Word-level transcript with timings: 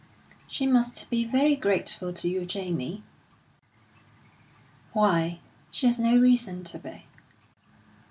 "She 0.47 0.65
must 0.65 1.11
be 1.11 1.25
very 1.25 1.55
grateful 1.55 2.11
to 2.11 2.27
you, 2.27 2.43
Jamie." 2.43 3.03
"Why? 4.93 5.37
She 5.69 5.85
has 5.85 5.99
no 5.99 6.17
reason 6.17 6.63
to 6.63 6.79
be." 6.79 7.05